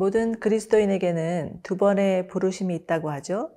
모든 0.00 0.40
그리스도인에게는 0.40 1.60
두 1.62 1.76
번의 1.76 2.26
부르심이 2.26 2.74
있다고 2.74 3.10
하죠. 3.10 3.50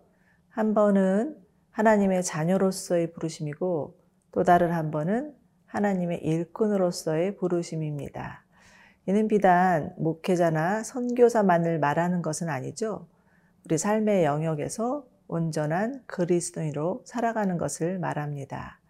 한 0.50 0.74
번은 0.74 1.38
하나님의 1.72 2.22
자녀로서의 2.22 3.14
부르심이고 3.14 3.98
또 4.34 4.44
다른 4.44 4.74
한 4.74 4.92
번은 4.92 5.34
하나님의 5.68 6.18
일꾼으로서의 6.22 7.38
부르심입니다. 7.38 8.44
이는 9.06 9.30
비단 9.30 9.94
목회자나 9.98 10.84
선교사만을 10.84 11.80
말하는 11.80 12.22
것은 12.22 12.50
아니죠. 12.50 13.08
우리 13.64 13.78
삶의 13.78 14.26
영역에서 14.26 15.08
온전한 15.30 16.04
그리스도인으로 16.08 17.04
살아가는 17.06 17.58
것을 17.58 18.00
말합니다. 18.00 18.82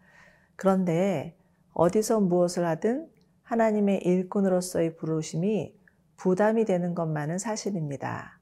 그런데 0.56 1.38
어디서 1.74 2.20
무엇을 2.20 2.66
하든 2.66 3.10
하나님의 3.44 4.00
일꾼으로서의 4.00 4.96
부르심이 4.96 5.83
부담이 6.24 6.64
되는 6.64 6.96
것만은 6.96 7.38
사실입니다. 7.38 8.40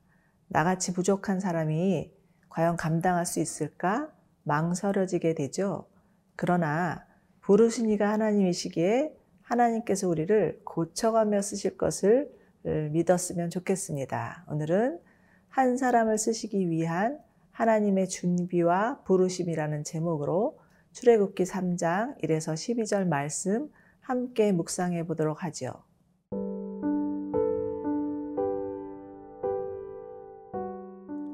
나같이 0.49 0.94
부족한 0.94 1.40
사람이 1.40 2.13
과연 2.48 2.76
감당할 2.77 3.26
수 3.26 3.40
있을까 3.40 4.12
망설여지게 4.44 5.34
되죠. 5.34 5.88
그러나 6.35 7.07
부르신 7.40 7.90
이가 7.90 8.12
하나님이시기에 8.12 9.15
하나님께서 9.41 10.07
우리를 10.07 10.62
고쳐가며 10.63 11.41
쓰실 11.41 11.76
것을 11.76 12.32
믿었으면 12.91 13.49
좋겠습니다. 13.49 14.45
오늘은 14.48 14.99
한 15.49 15.76
사람을 15.76 16.20
쓰시기 16.20 16.70
위한 16.70 17.18
하나님의 17.49 18.10
준비와 18.10 19.01
부르심이라는 19.05 19.85
제목으로 19.85 20.60
출애굽기 20.91 21.45
3장 21.45 22.21
1에서 22.21 22.54
12절 22.54 23.07
말씀 23.07 23.71
함께 24.01 24.51
묵상해 24.51 25.07
보도록 25.07 25.43
하죠. 25.45 25.84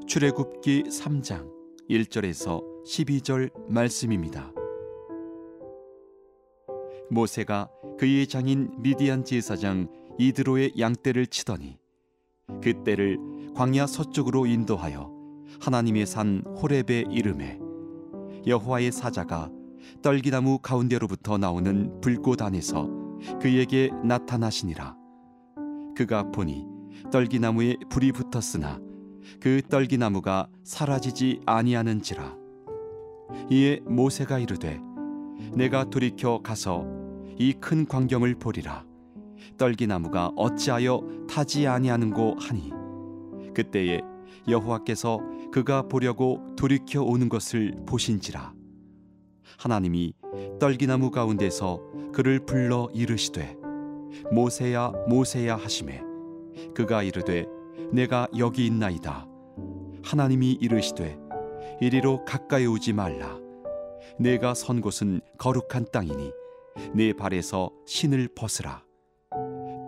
출애굽기 0.08 0.84
3장 0.84 1.52
1절에서 1.90 2.62
12절 2.86 3.50
말씀입니다. 3.68 4.50
모세가 7.10 7.68
그의 7.98 8.26
장인 8.26 8.70
미디안 8.78 9.26
제사장 9.26 9.86
이드로의 10.18 10.72
양떼를 10.78 11.26
치더니 11.26 11.76
그 12.62 12.82
떼를 12.84 13.18
광야 13.54 13.86
서쪽으로 13.86 14.46
인도하여 14.46 15.12
하나님의 15.60 16.06
산 16.06 16.42
호렙에 16.56 17.04
이름에 17.10 17.58
여호와의 18.46 18.92
사자가 18.92 19.50
떨기나무 20.00 20.60
가운데로부터 20.60 21.36
나오는 21.36 22.00
불꽃 22.00 22.40
안에서 22.40 22.88
그에게 23.42 23.90
나타나시니라 24.02 24.96
그가 25.94 26.30
보니 26.32 26.64
떨기나무에 27.12 27.76
불이 27.90 28.12
붙었으나 28.12 28.87
그 29.40 29.62
떨기나무가 29.68 30.48
사라지지 30.64 31.40
아니하는지라. 31.46 32.36
이에 33.50 33.80
모세가 33.84 34.38
이르되 34.38 34.80
내가 35.52 35.84
돌이켜 35.84 36.40
가서 36.42 36.84
이 37.38 37.54
큰 37.60 37.86
광경을 37.86 38.34
보리라. 38.36 38.84
떨기나무가 39.56 40.32
어찌하여 40.36 41.02
타지 41.28 41.66
아니하는고 41.66 42.36
하니. 42.40 42.72
그때에 43.54 44.00
여호와께서 44.48 45.20
그가 45.52 45.82
보려고 45.82 46.42
돌이켜 46.56 47.02
오는 47.02 47.28
것을 47.28 47.74
보신지라. 47.86 48.52
하나님이 49.58 50.14
떨기나무 50.60 51.10
가운데서 51.10 51.80
그를 52.12 52.40
불러 52.44 52.88
이르시되 52.92 53.56
모세야 54.32 54.92
모세야 55.08 55.56
하심에 55.56 56.02
그가 56.74 57.02
이르되 57.02 57.46
내가 57.92 58.28
여기 58.36 58.66
있나이다. 58.66 59.26
하나님이 60.02 60.52
이르시되 60.60 61.18
이리로 61.80 62.24
가까이 62.24 62.66
오지 62.66 62.92
말라. 62.92 63.38
내가 64.18 64.54
선 64.54 64.80
곳은 64.80 65.20
거룩한 65.38 65.86
땅이니 65.92 66.32
내 66.94 67.12
발에서 67.12 67.70
신을 67.86 68.28
벗으라. 68.34 68.82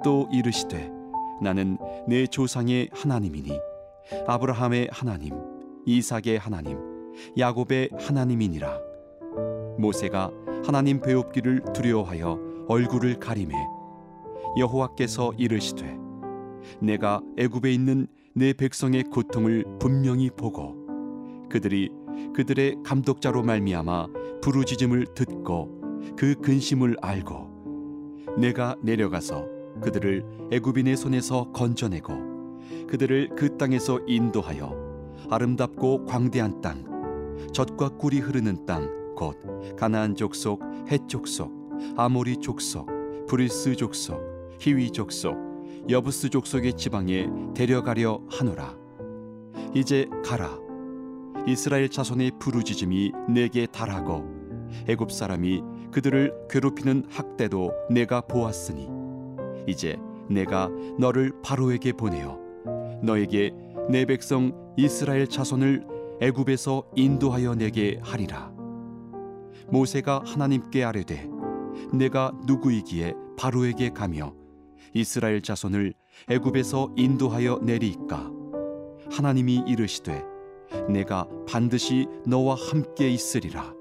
또 0.05 0.29
이르시되 0.33 0.91
나는 1.43 1.79
내 2.07 2.27
조상의 2.27 2.91
하나님이니 2.93 3.51
아브라함의 4.27 4.89
하나님 4.93 5.35
이삭의 5.87 6.39
하나님 6.39 6.79
야곱의 7.39 7.91
하나님이니라. 7.99 8.81
모세가 9.79 10.31
하나님 10.65 11.01
배웁기를 11.01 11.73
두려워하여 11.73 12.39
얼굴을 12.69 13.19
가리매 13.19 13.55
여호와께서 14.59 15.33
이르시되 15.39 15.97
내가 16.81 17.21
애굽에 17.37 17.73
있는 17.73 18.07
내 18.35 18.53
백성의 18.53 19.05
고통을 19.05 19.65
분명히 19.79 20.31
보고 20.31 20.77
그들이 21.49 21.91
그들의 22.35 22.77
감독자로 22.85 23.43
말미암아 23.43 24.09
부르짖음을 24.43 25.15
듣고 25.15 25.81
그 26.17 26.35
근심을 26.37 26.97
알고 27.01 28.37
내가 28.39 28.77
내려가서 28.83 29.47
그들을 29.83 30.25
애굽인의 30.53 30.97
손에서 30.97 31.51
건져내고 31.53 32.87
그들을 32.89 33.31
그 33.37 33.57
땅에서 33.57 34.01
인도하여 34.07 34.75
아름답고 35.31 36.05
광대한 36.05 36.61
땅 36.61 36.85
젖과 37.53 37.91
꿀이 37.91 38.21
흐르는 38.21 38.67
땅 38.67 39.01
곧 39.21 39.37
가나안 39.77 40.15
족속 40.15 40.63
헷 40.89 41.07
족속 41.07 41.53
아모리 41.95 42.39
족속 42.39 42.89
브리스 43.29 43.77
족속 43.77 44.19
히위 44.59 44.91
족속 44.91 45.37
여부스 45.89 46.29
족속의 46.31 46.75
지방에 46.75 47.29
데려가려 47.55 48.21
하노라. 48.31 48.77
이제 49.75 50.07
가라. 50.25 50.59
이스라엘 51.47 51.89
자손의 51.89 52.33
부르짖음이 52.39 53.13
내게 53.29 53.67
달하고 53.67 54.25
애굽 54.87 55.11
사람이 55.11 55.63
그들을 55.91 56.49
괴롭히는 56.51 57.05
학대도 57.09 57.73
내가 57.91 58.21
보았으니 58.21 58.89
이제 59.67 59.97
내가 60.29 60.69
너를 60.99 61.33
바로에게 61.43 61.93
보내어 61.93 62.39
너에게 63.03 63.53
내 63.89 64.05
백성 64.05 64.53
이스라엘 64.77 65.27
자손을 65.27 65.87
애굽에서 66.21 66.85
인도하여 66.95 67.55
내게 67.55 67.99
하리라. 68.03 68.53
모세가 69.69 70.23
하나님께 70.27 70.85
아뢰되 70.85 71.29
내가 71.93 72.33
누구이기에 72.47 73.15
바로에게 73.39 73.91
가며 73.91 74.35
이스라엘 74.93 75.41
자손을 75.43 75.95
애굽에서 76.29 76.95
인도하여 76.97 77.61
내리이까? 77.63 78.31
하나님이 79.11 79.65
이르시되 79.67 80.23
내가 80.89 81.27
반드시 81.49 82.07
너와 82.27 82.55
함께 82.55 83.11
있으리라. 83.11 83.75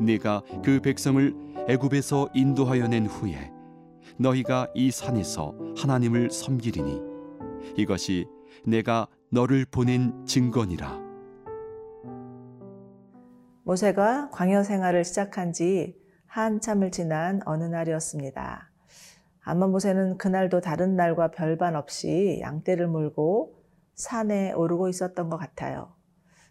네가 0.00 0.42
그 0.62 0.80
백성을 0.80 1.34
애굽에서 1.68 2.30
인도하여 2.34 2.88
낸 2.88 3.06
후에 3.06 3.50
너희가 4.18 4.68
이 4.74 4.90
산에서 4.90 5.54
하나님을 5.76 6.30
섬기리니 6.30 7.00
이것이 7.76 8.26
내가 8.64 9.08
너를 9.30 9.66
보낸 9.70 10.24
증거니라. 10.26 11.04
모세가 13.64 14.30
광야 14.30 14.62
생활을 14.62 15.04
시작한 15.04 15.52
지 15.52 15.96
한참을 16.26 16.90
지난 16.90 17.40
어느 17.46 17.64
날이었습니다. 17.64 18.70
모세는 19.54 20.18
그날도 20.18 20.60
다른 20.60 20.96
날과 20.96 21.30
별반 21.30 21.76
없이 21.76 22.40
양떼를 22.42 22.88
몰고 22.88 23.54
산에 23.94 24.52
오르고 24.52 24.88
있었던 24.88 25.30
것 25.30 25.36
같아요. 25.36 25.94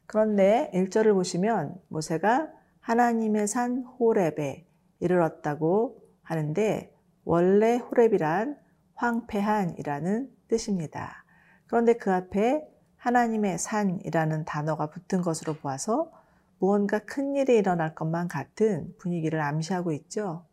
그런데 0.08 0.72
1절을 0.74 1.14
보시면 1.14 1.76
모세가 1.90 2.50
하나님의 2.80 3.48
산 3.48 3.84
호렙에 3.84 4.66
이르렀다고 5.00 6.02
하는데 6.24 6.94
원래 7.26 7.78
호렙이란 7.78 8.58
황폐한이라는 8.96 10.30
뜻입니다. 10.48 11.26
그런데 11.68 11.94
그 11.94 12.14
앞에 12.14 12.66
하나님의 12.98 13.58
산이라는 13.58 14.46
단어가 14.46 14.90
붙은 14.90 15.22
것으로 15.22 15.56
보아서 15.56 16.12
무언가 16.60 17.00
큰 17.00 17.36
일이 17.36 17.58
일어날 17.58 17.94
것만 17.94 18.30
같은 18.30 18.94
분위기를 18.98 19.42
암시하고 19.42 19.92
있죠. 19.92 20.46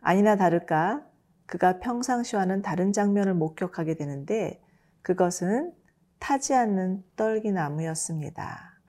아니나 0.00 0.36
다를까 0.36 1.04
그가 1.52 1.80
평상시와는 1.80 2.62
다른 2.62 2.94
장면을 2.94 3.34
목격하게 3.34 3.96
되는데 3.96 4.62
그것은 5.02 5.74
타지 6.18 6.54
않는 6.54 7.04
떨기나무였습니다. 7.14 8.80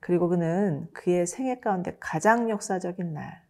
그리고 0.00 0.28
그는 0.28 0.86
그의 0.92 1.26
생애 1.26 1.60
가운데 1.60 1.96
가장 1.98 2.50
역사적인 2.50 3.14
날, 3.14 3.42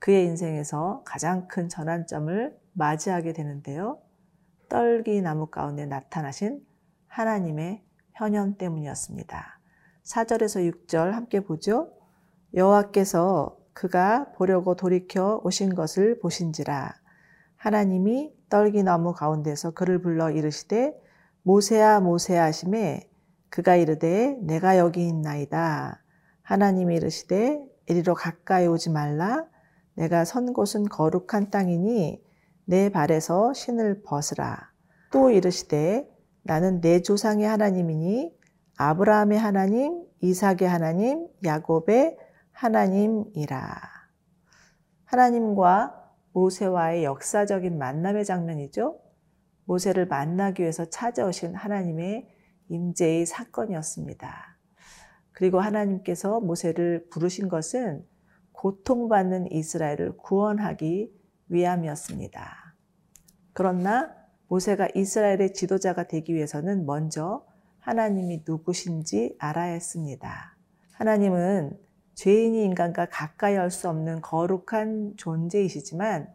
그의 0.00 0.26
인생에서 0.26 1.02
가장 1.06 1.48
큰 1.48 1.70
전환점을 1.70 2.54
맞이하게 2.74 3.32
되는데요. 3.32 4.02
떨기나무 4.68 5.46
가운데 5.46 5.86
나타나신 5.86 6.60
하나님의 7.06 7.82
현현 8.12 8.58
때문이었습니다. 8.58 9.60
4절에서 10.04 10.70
6절 10.70 11.12
함께 11.12 11.40
보죠. 11.40 11.90
여호와께서 12.52 13.56
그가 13.72 14.30
보려고 14.32 14.76
돌이켜 14.76 15.40
오신 15.42 15.74
것을 15.74 16.18
보신지라 16.18 17.00
하나님이 17.62 18.32
떨기 18.48 18.82
나무 18.82 19.12
가운데서 19.12 19.70
그를 19.70 20.02
불러 20.02 20.32
이르시되 20.32 21.00
모세야 21.44 22.00
모세야 22.00 22.42
하심에 22.42 23.08
그가 23.50 23.76
이르되 23.76 24.36
내가 24.40 24.78
여기 24.78 25.06
있나이다. 25.06 26.02
하나님이 26.42 26.96
이르시되 26.96 27.64
이리로 27.86 28.14
가까이 28.14 28.66
오지 28.66 28.90
말라. 28.90 29.46
내가 29.94 30.24
선 30.24 30.52
곳은 30.52 30.88
거룩한 30.88 31.50
땅이니 31.50 32.20
내 32.64 32.88
발에서 32.88 33.52
신을 33.52 34.02
벗으라. 34.02 34.72
또 35.12 35.30
이르시되 35.30 36.08
나는 36.42 36.80
내 36.80 37.00
조상의 37.00 37.46
하나님이니 37.46 38.36
아브라함의 38.76 39.38
하나님, 39.38 40.04
이삭의 40.20 40.68
하나님, 40.68 41.28
야곱의 41.44 42.16
하나님이라. 42.50 43.80
하나님과 45.04 46.01
모세와의 46.32 47.04
역사적인 47.04 47.78
만남의 47.78 48.24
장면이죠. 48.24 49.00
모세를 49.64 50.06
만나기 50.06 50.62
위해서 50.62 50.84
찾아오신 50.84 51.54
하나님의 51.54 52.28
임재의 52.68 53.26
사건이었습니다. 53.26 54.58
그리고 55.32 55.60
하나님께서 55.60 56.40
모세를 56.40 57.08
부르신 57.10 57.48
것은 57.48 58.06
고통받는 58.52 59.50
이스라엘을 59.50 60.16
구원하기 60.16 61.12
위함이었습니다. 61.48 62.76
그러나 63.52 64.14
모세가 64.48 64.88
이스라엘의 64.94 65.54
지도자가 65.54 66.08
되기 66.08 66.34
위해서는 66.34 66.86
먼저 66.86 67.46
하나님이 67.78 68.44
누구신지 68.46 69.36
알아야 69.38 69.72
했습니다. 69.72 70.56
하나님은 70.92 71.78
죄인이 72.14 72.64
인간과 72.64 73.06
가까이 73.06 73.54
할 73.54 73.70
수 73.70 73.88
없는 73.88 74.20
거룩한 74.20 75.14
존재이시지만 75.16 76.32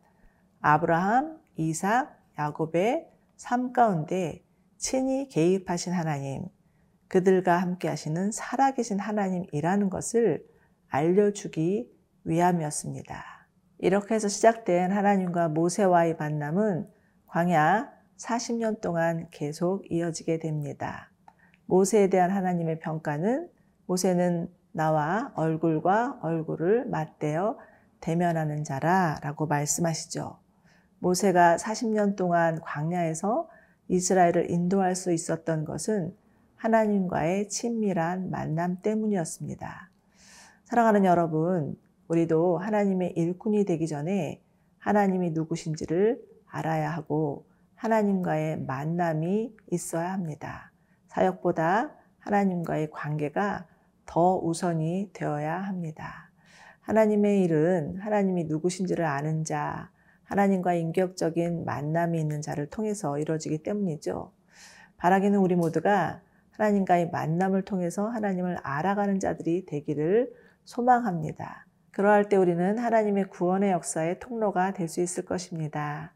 아브라함, 0.62 1.40
이삭, 1.56 2.18
야곱의 2.38 3.10
삶 3.36 3.74
가운데 3.74 4.44
친히 4.78 5.28
개입하신 5.30 5.94
하나님, 5.94 6.46
그들과 7.08 7.58
함께 7.58 7.88
하시는 7.88 8.32
살아계신 8.32 9.00
하나님이라는 9.00 9.90
것을 9.90 10.46
알려주기 10.90 11.90
위함이었습니다. 12.26 13.24
이렇게 13.80 14.16
해서 14.16 14.28
시작된 14.28 14.92
하나님과 14.92 15.50
모세와의 15.50 16.16
만남은 16.18 16.88
광야 17.28 17.92
40년 18.18 18.82
동안 18.82 19.28
계속 19.32 19.90
이어지게 19.92 20.40
됩니다. 20.40 21.12
모세에 21.66 22.10
대한 22.10 22.32
하나님의 22.32 22.80
평가는 22.80 23.50
모세는 23.86 24.50
나와 24.78 25.32
얼굴과 25.34 26.20
얼굴을 26.22 26.86
맞대어 26.86 27.58
대면하는 28.00 28.64
자라 28.64 29.20
라고 29.24 29.48
말씀하시죠. 29.48 30.38
모세가 31.00 31.56
40년 31.56 32.16
동안 32.16 32.62
광야에서 32.62 33.50
이스라엘을 33.88 34.52
인도할 34.52 34.96
수 34.96 35.12
있었던 35.12 35.66
것은 35.66 36.16
하나님과의 36.58 37.50
친밀한 37.50 38.30
만남 38.30 38.82
때문이었습니다. 38.84 39.90
사랑하는 40.66 41.06
여러분, 41.06 41.76
우리도 42.08 42.60
하나님의 42.60 43.14
일꾼이 43.16 43.66
되기 43.66 43.88
전에 43.88 44.44
하나님이 44.78 45.32
누구신지를 45.32 46.22
알아야 46.46 46.92
하고 46.92 47.48
하나님과의 47.74 48.62
만남이 48.62 49.56
있어야 49.72 50.14
합니다. 50.14 50.72
사역보다 51.08 51.96
하나님과의 52.20 52.92
관계가 52.92 53.66
더 54.08 54.38
우선이 54.38 55.12
되어야 55.14 55.60
합니다. 55.62 56.32
하나님의 56.82 57.44
일은 57.44 57.98
하나님이 58.00 58.46
누구신지를 58.46 59.06
아는 59.06 59.44
자, 59.44 59.92
하나님과 60.24 60.74
인격적인 60.74 61.66
만남이 61.66 62.20
있는 62.20 62.42
자를 62.42 62.68
통해서 62.68 63.20
이루어지기 63.20 63.60
때문이죠. 63.60 64.32
바라기는 64.98 65.38
우리 65.38 65.56
모두가 65.56 66.22
하나님과의 66.52 67.12
만남을 67.12 67.64
통해서 67.64 68.08
하나님을 68.08 68.58
알아가는 68.64 69.20
자들이 69.20 69.66
되기를 69.66 70.34
소망합니다. 70.66 71.68
그러할 71.92 72.30
때 72.30 72.36
우리는 72.36 72.78
하나님의 72.78 73.26
구원의 73.26 73.72
역사의 73.72 74.20
통로가 74.20 74.74
될 74.74 74.88
수 74.88 75.02
있을 75.02 75.26
것입니다. 75.26 76.14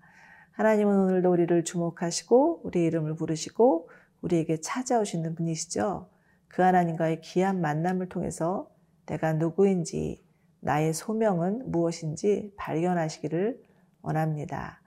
하나님은 0.54 0.96
오늘도 0.96 1.32
우리를 1.32 1.64
주목하시고 1.64 2.62
우리 2.64 2.84
이름을 2.86 3.16
부르시고 3.16 3.90
우리에게 4.22 4.62
찾아오시는 4.62 5.36
분이시죠. 5.36 6.08
그 6.54 6.62
하나님과의 6.62 7.22
귀한 7.22 7.62
만남을 7.62 8.10
통해서 8.10 8.70
내가 9.06 9.34
누구인지 9.34 10.22
나의 10.60 10.94
소명은 10.94 11.72
무엇인지 11.72 12.54
발견하시기를 12.58 13.62
원합니다. 14.02 14.82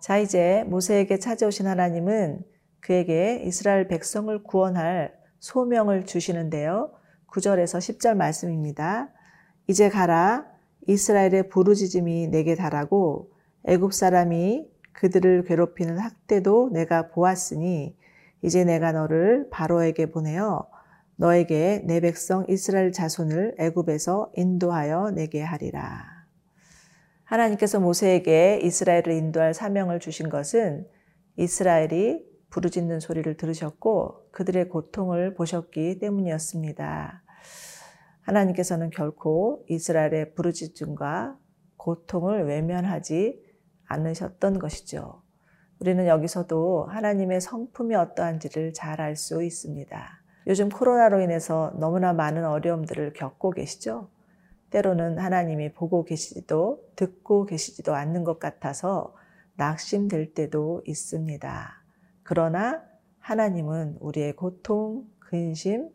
자, 0.00 0.16
이제 0.16 0.64
모세에게 0.68 1.18
찾아오신 1.18 1.66
하나님은 1.66 2.42
그에게 2.80 3.42
이스라엘 3.44 3.88
백성을 3.88 4.42
구원할 4.42 5.18
소명을 5.40 6.06
주시는데요. 6.06 6.94
9절에서 7.26 7.78
10절 7.78 8.16
말씀입니다. 8.16 9.12
이제 9.66 9.90
가라. 9.90 10.57
이스라엘의 10.88 11.50
부르짖음이 11.50 12.28
내게 12.28 12.54
달하고 12.54 13.30
애굽 13.64 13.92
사람이 13.92 14.66
그들을 14.92 15.44
괴롭히는 15.44 15.98
학대도 15.98 16.70
내가 16.72 17.08
보았으니 17.08 17.94
이제 18.42 18.64
내가 18.64 18.92
너를 18.92 19.48
바로에게 19.50 20.10
보내어 20.10 20.66
너에게 21.16 21.82
내 21.84 22.00
백성 22.00 22.46
이스라엘 22.48 22.92
자손을 22.92 23.56
애굽에서 23.58 24.32
인도하여 24.34 25.10
내게 25.10 25.42
하리라. 25.42 26.04
하나님께서 27.24 27.80
모세에게 27.80 28.60
이스라엘을 28.62 29.10
인도할 29.10 29.52
사명을 29.52 30.00
주신 30.00 30.30
것은 30.30 30.86
이스라엘이 31.36 32.24
부르짖는 32.48 33.00
소리를 33.00 33.36
들으셨고 33.36 34.28
그들의 34.30 34.70
고통을 34.70 35.34
보셨기 35.34 35.98
때문이었습니다. 35.98 37.22
하나님께서는 38.28 38.90
결코 38.90 39.64
이스라엘의 39.68 40.34
부르짖음과 40.34 41.38
고통을 41.78 42.44
외면하지 42.44 43.42
않으셨던 43.86 44.58
것이죠. 44.58 45.22
우리는 45.80 46.06
여기서도 46.06 46.84
하나님의 46.90 47.40
성품이 47.40 47.94
어떠한지를 47.94 48.74
잘 48.74 49.00
알 49.00 49.16
수 49.16 49.42
있습니다. 49.42 50.22
요즘 50.46 50.68
코로나로 50.68 51.20
인해서 51.20 51.72
너무나 51.78 52.12
많은 52.12 52.44
어려움들을 52.44 53.14
겪고 53.14 53.52
계시죠? 53.52 54.10
때로는 54.70 55.18
하나님이 55.18 55.72
보고 55.72 56.04
계시지도 56.04 56.84
듣고 56.96 57.46
계시지도 57.46 57.94
않는 57.94 58.24
것 58.24 58.38
같아서 58.38 59.14
낙심될 59.56 60.34
때도 60.34 60.82
있습니다. 60.84 61.82
그러나 62.24 62.82
하나님은 63.20 63.96
우리의 64.00 64.36
고통, 64.36 65.06
근심, 65.18 65.88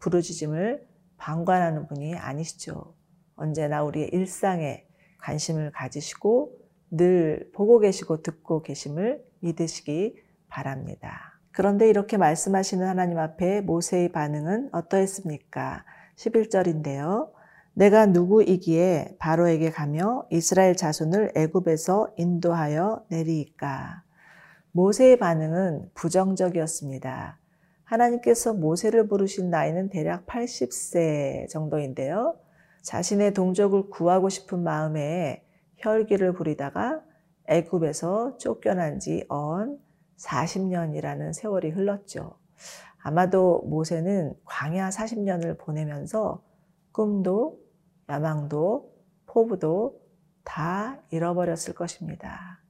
부르짖음을 0.00 0.87
방관하는 1.18 1.86
분이 1.86 2.16
아니시죠. 2.16 2.94
언제나 3.36 3.82
우리의 3.82 4.08
일상에 4.12 4.86
관심을 5.18 5.72
가지시고 5.72 6.52
늘 6.90 7.50
보고 7.54 7.78
계시고 7.78 8.22
듣고 8.22 8.62
계심을 8.62 9.24
믿으시기 9.40 10.16
바랍니다. 10.48 11.38
그런데 11.52 11.88
이렇게 11.88 12.16
말씀하시는 12.16 12.86
하나님 12.86 13.18
앞에 13.18 13.60
모세의 13.60 14.12
반응은 14.12 14.70
어떠했습니까? 14.72 15.84
11절인데요. 16.16 17.30
내가 17.74 18.06
누구이기에 18.06 19.16
바로에게 19.18 19.70
가며 19.70 20.26
이스라엘 20.30 20.74
자손을 20.76 21.32
애굽에서 21.36 22.14
인도하여 22.16 23.04
내리이까. 23.08 24.02
모세의 24.72 25.18
반응은 25.18 25.90
부정적이었습니다. 25.94 27.38
하나님께서 27.88 28.52
모세를 28.52 29.08
부르신 29.08 29.48
나이는 29.50 29.88
대략 29.88 30.26
80세 30.26 31.48
정도인데요. 31.48 32.36
자신의 32.82 33.32
동족을 33.34 33.88
구하고 33.88 34.28
싶은 34.28 34.62
마음에 34.62 35.42
혈기를 35.78 36.34
부리다가 36.34 37.02
애굽에서 37.46 38.36
쫓겨난 38.36 38.98
지 39.00 39.24
언 39.30 39.78
40년이라는 40.18 41.32
세월이 41.32 41.70
흘렀죠. 41.70 42.38
아마도 43.02 43.62
모세는 43.66 44.34
광야 44.44 44.90
40년을 44.90 45.58
보내면서 45.58 46.42
꿈도 46.92 47.58
야망도 48.08 48.92
포부도 49.26 50.00
다 50.44 51.00
잃어버렸을 51.10 51.74
것입니다. 51.74 52.60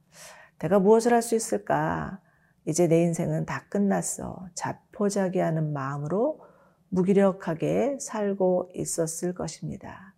내가 0.59 0.79
무엇을 0.79 1.13
할 1.13 1.21
수 1.21 1.35
있을까? 1.35 2.21
이제 2.65 2.87
내 2.87 3.01
인생은 3.03 3.45
다 3.45 3.65
끝났어. 3.69 4.47
자포자기하는 4.55 5.73
마음으로 5.73 6.41
무기력하게 6.89 7.97
살고 7.99 8.71
있었을 8.73 9.33
것입니다. 9.33 10.13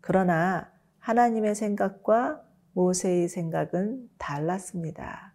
그러나 0.00 0.70
하나님의 0.98 1.54
생각과 1.54 2.42
모세의 2.72 3.28
생각은 3.28 4.08
달랐습니다. 4.18 5.34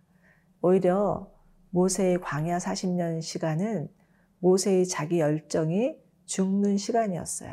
오히려 0.62 1.32
모세의 1.72 2.22
광야 2.22 2.58
40년 2.58 3.22
시간은 3.22 3.90
모세의 4.40 4.88
자기 4.88 5.20
열정이 5.20 5.98
죽는 6.26 6.78
시간이었어요. 6.78 7.52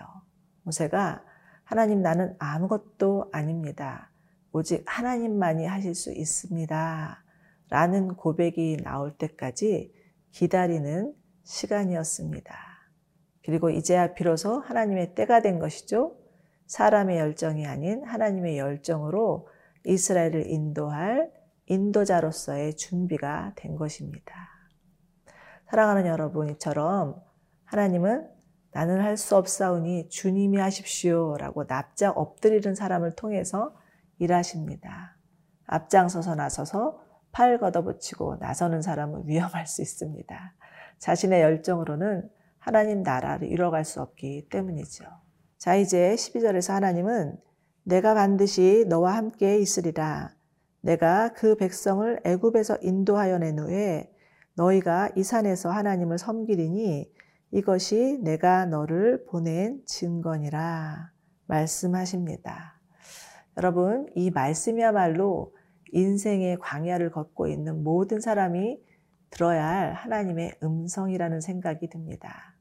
모세가 0.62 1.24
하나님 1.64 2.02
나는 2.02 2.34
아무것도 2.38 3.30
아닙니다. 3.32 4.10
오직 4.52 4.84
하나님만이 4.86 5.66
하실 5.66 5.94
수 5.94 6.12
있습니다. 6.12 7.24
라는 7.70 8.08
고백이 8.14 8.78
나올 8.82 9.16
때까지 9.16 9.92
기다리는 10.30 11.14
시간이었습니다. 11.44 12.54
그리고 13.44 13.70
이제야 13.70 14.14
비로소 14.14 14.60
하나님의 14.60 15.14
때가 15.14 15.40
된 15.40 15.58
것이죠. 15.58 16.16
사람의 16.66 17.18
열정이 17.18 17.66
아닌 17.66 18.04
하나님의 18.04 18.58
열정으로 18.58 19.48
이스라엘을 19.84 20.50
인도할 20.50 21.30
인도자로서의 21.66 22.76
준비가 22.76 23.52
된 23.56 23.76
것입니다. 23.76 24.34
사랑하는 25.70 26.06
여러분, 26.06 26.48
이처럼 26.50 27.22
하나님은 27.64 28.28
나는 28.72 29.00
할 29.00 29.16
수 29.16 29.36
없사오니 29.36 30.08
주님이 30.08 30.58
하십시오 30.58 31.36
라고 31.38 31.66
납작 31.66 32.16
엎드리는 32.16 32.74
사람을 32.74 33.12
통해서 33.12 33.74
일하십니다. 34.18 35.16
앞장서서 35.66 36.34
나서서 36.34 37.00
팔 37.38 37.56
걷어붙이고 37.56 38.38
나서는 38.40 38.82
사람은 38.82 39.28
위험할 39.28 39.68
수 39.68 39.80
있습니다. 39.80 40.54
자신의 40.98 41.40
열정으로는 41.40 42.28
하나님 42.58 43.04
나라를 43.04 43.46
이뤄갈 43.46 43.84
수 43.84 44.02
없기 44.02 44.48
때문이죠. 44.50 45.04
자, 45.56 45.76
이제 45.76 46.16
12절에서 46.16 46.72
하나님은 46.72 47.36
내가 47.84 48.14
반드시 48.14 48.84
너와 48.88 49.14
함께 49.14 49.56
있으리라. 49.58 50.34
내가 50.80 51.32
그 51.32 51.54
백성을 51.54 52.20
애굽에서 52.24 52.78
인도하여 52.82 53.38
낸 53.38 53.60
후에 53.60 54.10
너희가 54.56 55.10
이 55.14 55.22
산에서 55.22 55.70
하나님을 55.70 56.18
섬기리니 56.18 57.08
이것이 57.52 58.18
내가 58.24 58.66
너를 58.66 59.24
보낸 59.26 59.80
증거니라 59.86 61.12
말씀하십니다. 61.46 62.80
여러분, 63.56 64.08
이 64.16 64.32
말씀이야말로 64.32 65.52
인생의 65.92 66.58
광야를 66.58 67.10
걷고 67.10 67.48
있는 67.48 67.82
모든 67.82 68.20
사람이 68.20 68.80
들어야 69.30 69.66
할 69.66 69.92
하나님의 69.94 70.58
음성이라는 70.62 71.40
생각이 71.40 71.88
듭니다. 71.88 72.54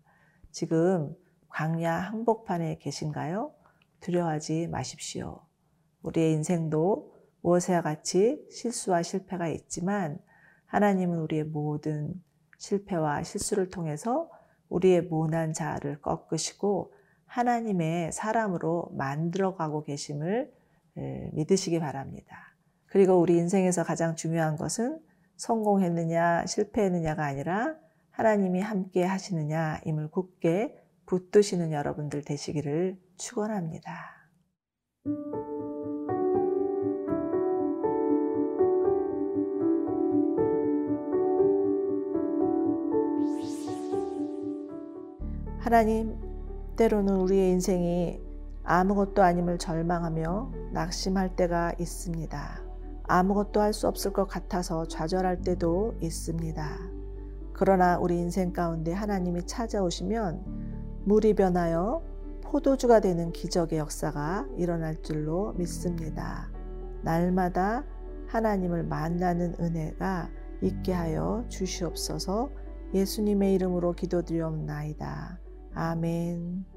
지금 0.52 1.16
광야 1.50 1.94
항복판에 1.94 2.78
계신가요? 2.80 3.54
두려워하지 4.00 4.68
마십시오. 4.68 5.42
우리의 6.04 6.34
인생도 6.34 7.14
무엇에와 7.42 7.82
같이 7.82 8.46
실수와 8.52 9.04
실패가 9.04 9.48
있지만 9.48 10.20
하나님은 10.66 11.20
우리의 11.20 11.46
모든 11.46 12.14
실패와 12.58 13.24
실수를 13.24 13.70
통해서 13.70 14.30
우리의 14.70 15.04
모난 15.04 15.54
자아를 15.54 16.02
꺾으시고 16.02 16.94
하나님의 17.26 18.12
사람으로 18.12 18.90
만들어가고 18.94 19.84
계심을 19.84 20.54
믿으시기 21.34 21.80
바랍니다. 21.80 22.47
그리고 22.88 23.20
우리 23.20 23.38
인생에서 23.38 23.84
가장 23.84 24.16
중요한 24.16 24.56
것은 24.56 25.00
성공했느냐 25.36 26.46
실패했느냐가 26.46 27.24
아니라 27.26 27.76
하나님이 28.12 28.62
함께 28.62 29.04
하시느냐 29.04 29.82
임을 29.86 30.10
굳게 30.10 30.84
붙드시는 31.06 31.72
여러분들 31.72 32.24
되시기를 32.24 32.98
축원합니다. 33.18 34.18
하나님, 45.60 46.18
때로는 46.78 47.16
우리의 47.16 47.52
인생이 47.52 48.22
아무것도 48.64 49.22
아님을 49.22 49.58
절망하며 49.58 50.52
낙심할 50.74 51.36
때가 51.36 51.74
있습니다. 51.78 52.67
아무것도 53.08 53.62
할 53.62 53.74
수 53.74 53.88
없을 53.88 54.12
것 54.14 54.26
같아서 54.28 54.86
좌절할 54.86 55.42
때도 55.42 55.96
있습니다. 56.02 56.78
그러나 57.54 57.98
우리 57.98 58.18
인생 58.20 58.54
가운데 58.54 58.94
하나님이 58.94 59.46
찾아오시면 59.46 61.04
물이 61.06 61.34
변하여 61.36 62.04
포도주가 62.44 63.00
되는 63.00 63.32
기적의 63.32 63.80
역사가 63.80 64.48
일어날 64.58 65.02
줄로 65.02 65.54
믿습니다. 65.54 66.50
날마다 67.02 67.84
하나님을 68.28 68.84
만나는 68.84 69.56
은혜가 69.60 70.30
있게 70.62 70.94
하여 70.94 71.46
주시옵소서 71.48 72.50
예수님의 72.94 73.54
이름으로 73.56 73.94
기도드리옵나이다. 73.94 75.40
아멘. 75.74 76.77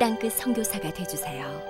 땅끝 0.00 0.32
선교사가 0.32 0.90
되주세요. 0.94 1.69